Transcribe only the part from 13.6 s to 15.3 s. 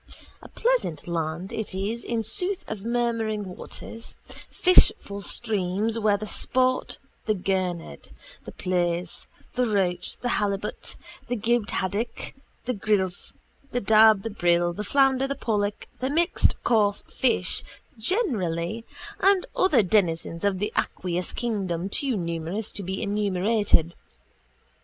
the dab, the brill, the flounder,